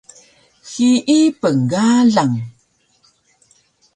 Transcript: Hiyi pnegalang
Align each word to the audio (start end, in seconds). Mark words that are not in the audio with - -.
Hiyi 0.69 1.19
pnegalang 1.39 2.35